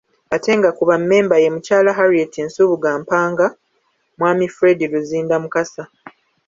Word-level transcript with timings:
Ate 0.35 0.51
nga 0.57 0.69
ku 0.77 0.83
bammemba 0.89 1.35
ye; 1.43 1.49
Muky.Harriet 1.55 2.33
Nsubuga 2.45 2.89
Mpanga, 3.01 3.47
Mw.Fred 4.19 4.79
Luzinda 4.91 5.35
Mukasa. 5.43 5.83